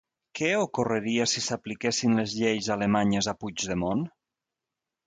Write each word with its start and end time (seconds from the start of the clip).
Què 0.37 0.47
ocorreria 0.61 1.27
si 1.33 1.43
s'apliquessin 1.49 2.17
les 2.21 2.35
lleis 2.41 2.73
alemanyes 2.79 3.31
a 3.35 3.39
Puigdemont? 3.45 4.05